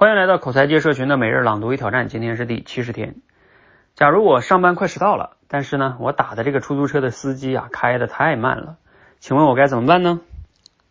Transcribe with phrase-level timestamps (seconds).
[0.00, 3.16] 欢迎来到口才界社群的每日朗读与挑战，今天是第七十天。
[3.96, 8.76] 假如我上班快迟到了，但是呢，我打的这个出租车的司机啊开的太慢了，
[9.18, 10.20] 请问我该怎么办呢？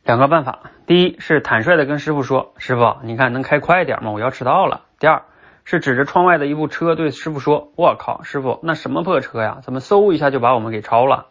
[0.03, 4.11] 两个办法，第一是坦率的跟师傅说，师傅，你看能开快点吗？
[4.11, 4.81] 我要迟到了。
[4.99, 5.23] 第二
[5.63, 9.59] 是指着窗外的一部车对师傅说，我靠，师傅那什么破车呀？
[9.61, 11.27] 怎么嗖一下就把我们给超了？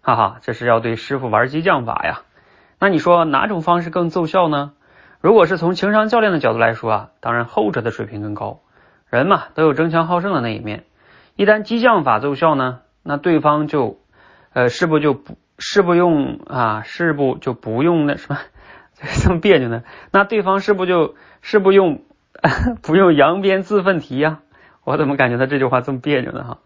[0.00, 2.22] 哈哈，这是要对师傅玩激将法呀。
[2.78, 4.72] 那你说哪种方式更奏效呢？
[5.20, 8.60] 如果是从情商教练的角度来说啊，当然后者的水平更高。
[9.10, 10.84] 人嘛都有争强好胜的那一面，
[11.36, 13.98] 一旦激将法奏效呢，那对方就
[14.52, 18.38] 呃是不就不是不用啊是不就不用那什么
[19.22, 19.82] 这么别扭呢？
[20.12, 22.02] 那对方是不就是不用
[22.82, 24.38] 不用扬鞭自奋蹄呀？
[24.84, 26.44] 我怎么感觉他这句话这么别扭呢？
[26.44, 26.58] 哈，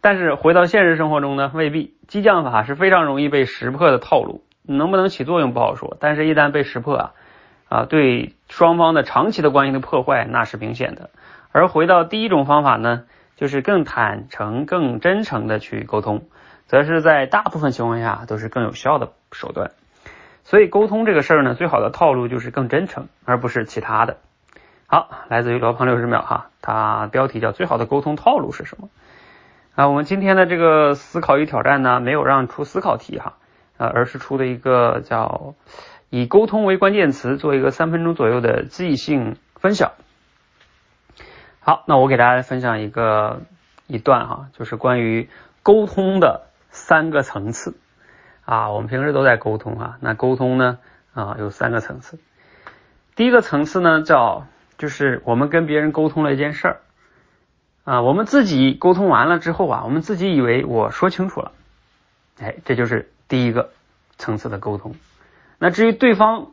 [0.00, 4.42] 但是回到现实生活中呢，未必激将法是非常容易被识破的套路。
[4.62, 7.12] 能不能起作用不好说，但是，一旦被识破啊，
[7.70, 11.08] 啊，对双方的长期的关系的破坏那是明显的。
[11.52, 13.04] 而回到第一种方法呢，
[13.36, 16.24] 就是更坦诚、更真诚的去沟通，
[16.66, 19.70] 则是在大部分情况下都是更有效的手段。
[20.42, 24.16] 所以，沟通这个事儿呢，最好的套路就是更真诚，而不是其他的。
[24.86, 28.88] 好，来自于罗胖六十秒哈，它标题叫“最好的沟通套路是什么”。
[29.76, 33.34] 啊，我们今天的这个思考与挑战呢，没有让出思考题哈。
[33.76, 35.54] 啊，而是出的一个叫
[36.10, 39.92] 以沟通为关键词，做一个三分钟左右的即兴分享。
[41.60, 43.40] 好，那我给大家分享一个
[43.86, 45.30] 一段哈，就是关于
[45.62, 47.76] 沟通的三个层次
[48.44, 48.70] 啊。
[48.70, 50.78] 我们平时都在沟通啊，那沟通呢
[51.14, 52.18] 啊有三个层次。
[53.14, 56.80] 第一个层次呢叫就是我们跟别人沟通了一件事儿
[57.84, 61.52] 啊，我们自己沟通完了之后啊，我们自己以为我说清楚了，
[62.40, 63.10] 哎，这就是。
[63.30, 63.70] 第一个
[64.18, 64.96] 层次的沟通，
[65.62, 66.52] 那至于对方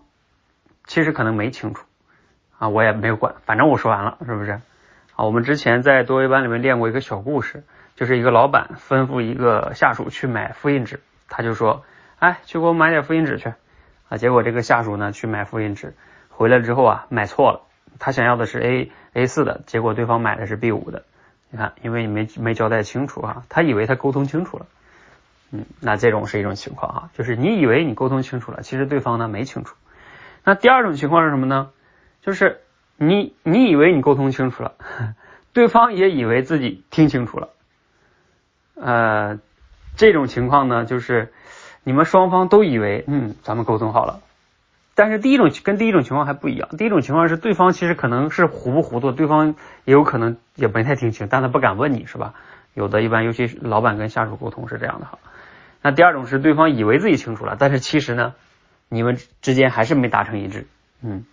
[0.86, 1.86] 其实可能没清楚
[2.60, 4.60] 啊，我也没有管，反正我说完了，是不是？
[5.16, 7.64] 啊，我们之前在多维班里面练过一个小故事，
[7.96, 11.00] 就是一个老板吩咐一个下属去买复印纸，
[11.30, 11.86] 他就说，
[12.20, 13.54] 哎，去给我买点复印纸去
[14.10, 14.18] 啊。
[14.18, 15.94] 结果这个下属呢去买复印纸，
[16.30, 17.62] 回来之后啊买错了，
[18.00, 21.04] 他想要的是 A A 四的，结果对方买的是 B 五的。
[21.50, 24.66] 你看，因为你没没交代清楚啊，他以为他沟通清楚了。
[25.52, 29.76] 嗯，那这种是一种情况哈，就是你以为你沟通清楚了，其实对方呢没清楚。
[30.44, 31.70] 那第二种情况是什么呢？
[32.22, 32.60] 就是
[32.98, 34.74] 你你以为你沟通清楚了，
[35.54, 37.50] 对方也以为自己听清楚了。
[38.76, 39.40] 呃，
[39.96, 41.32] 这种情况呢，就是
[41.84, 44.20] 你们双方都以为嗯咱们沟通好了，
[44.96, 46.70] 但是第一种跟第一种情况还不一样。
[46.78, 52.34] 第一种情况是对方其实可能是糊不糊涂，对方也有可能也没太听清，但他不敢问你是吧？
[52.74, 55.18] 有的一般，尤其是老板跟下属沟通是这样的哈。
[55.82, 58.34] 那第二种是对方以为自己清楚了，但是其实呢，
[58.90, 60.68] 你们之间还是没达成一致，
[61.02, 61.26] 嗯，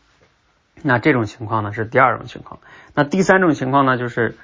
[0.82, 2.60] 那这种情况呢是第二种情况。
[2.94, 4.37] 那第三种情况呢就是，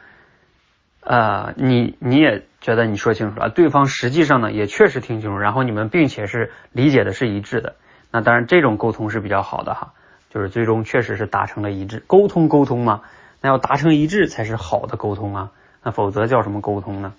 [1.00, 7.76] 呃，你你也觉得你说清楚了，对方实际上呢也确实听清楚，然后你们并且是理解的是一致的。
[8.10, 9.92] 那当然这种沟通是比较好的哈，
[10.30, 12.02] 就是最终确实是达成了一致。
[12.06, 13.02] 沟通沟通嘛，
[13.40, 15.50] 那要达成一致才是好的沟通啊，
[15.84, 17.12] 那否则叫什么沟通呢？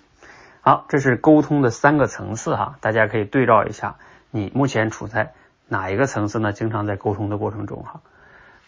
[0.64, 3.96] 好，这是沟通的三个层次哈，大家可以对照一下，
[4.30, 5.32] 你目前处在
[5.66, 6.52] 哪一个层次呢？
[6.52, 8.00] 经常在沟通的过程中哈。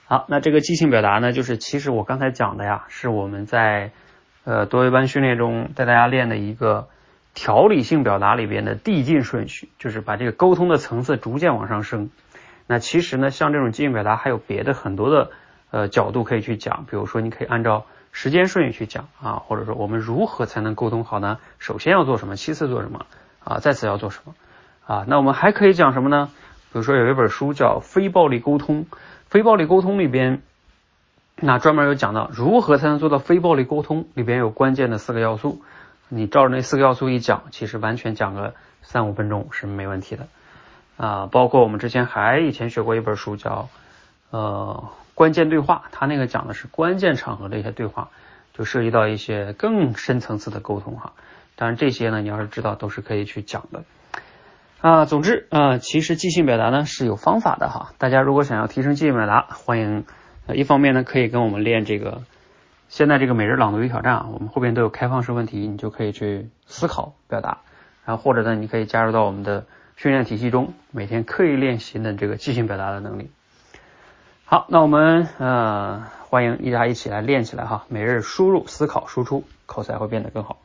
[0.07, 3.93] 好，那这个即兴表达呢，就是其实我刚才讲的呀，是我们在
[4.43, 6.89] 呃多维班训练中带大家练的一个
[7.33, 12.11] 条理性表达里边的递进顺序，就是把这个沟通的层次逐渐往上升。
[12.67, 15.31] 那其实呢，像这种即兴表达还有别的很多的
[15.71, 17.87] 呃角度可以去讲，比如说你可以按照。
[18.17, 21.39] 时间顺序去讲啊，或者说我们如何才能沟通好呢？
[21.59, 22.37] 首先要做什么？
[22.37, 23.07] 其次做什么？
[23.43, 24.35] 啊，再次要做什么？
[24.87, 26.31] 啊，那我们还可以讲什么呢？
[26.73, 28.85] 比如说有一本书叫《非暴力沟通》，
[29.27, 30.43] 非暴力沟通里边，
[31.37, 35.61] 那专门有讲到如何才能做到非暴力沟通，里边有关键的四个要素。
[36.09, 40.29] 你照着那四个要素一讲，其实完全讲个三五分钟是没问题的
[40.97, 41.29] 啊。
[41.33, 43.69] 包括我们之前还以前学过一本书叫
[44.35, 44.85] 呃。
[45.17, 48.09] 关键对话，他那个讲的是关键场合的一些对话，
[48.53, 51.13] 就涉及到一些更深层次的沟通哈。
[51.55, 53.85] 当然这些呢，你要是知道都是可以去讲的
[54.81, 55.05] 啊。
[55.05, 57.93] 总之啊，其实即兴表达呢是有方法的哈。
[57.99, 60.05] 大家如果想要提升即兴表达，欢迎
[60.49, 62.23] 呃一方面呢可以跟我们练这个
[62.89, 67.59] 现在这个每日朗读与挑战啊，我们后边都有开放式问题，你就可以去思考表达。
[68.05, 69.65] 然后或者呢，你可以加入到我们的
[69.95, 73.31] 训练体系中，每天刻意练习的这个即兴表达的能力。
[74.55, 80.59] 好，那我们呃欢迎大家一起来练起来哈，每日输入、思考、输出，口才会变得更好。